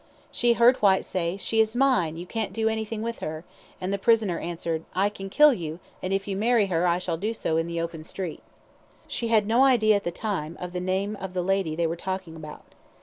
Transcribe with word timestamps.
She 0.31 0.53
heard 0.53 0.77
Whyte 0.77 1.05
say, 1.05 1.37
"She 1.37 1.59
is 1.61 1.75
mine, 1.75 2.17
you 2.17 2.25
can't 2.25 2.53
do 2.53 2.67
anything 2.67 3.03
with 3.03 3.19
her," 3.19 3.43
and 3.79 3.93
the 3.93 3.99
prisoner 3.99 4.39
answered, 4.39 4.83
"I 4.95 5.09
can 5.09 5.29
kill 5.29 5.53
you, 5.53 5.79
and 6.01 6.11
if 6.11 6.27
you 6.27 6.35
marry 6.35 6.65
her 6.65 6.87
I 6.87 6.97
shall 6.97 7.17
do 7.17 7.35
so 7.35 7.55
in 7.57 7.67
the 7.67 7.79
open 7.79 8.03
street." 8.03 8.41
She 9.07 9.27
had 9.27 9.45
no 9.45 9.63
idea 9.63 9.95
at 9.97 10.03
the 10.03 10.09
time 10.09 10.57
of 10.59 10.73
the 10.73 10.79
name 10.81 11.15
of 11.17 11.33
the 11.35 11.43
lady 11.43 11.75
they 11.75 11.85
were 11.85 11.95
talking 11.95 12.35
about. 12.35 12.65